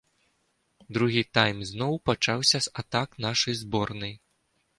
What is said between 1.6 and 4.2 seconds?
зноў пачаўся з атак нашай зборнай.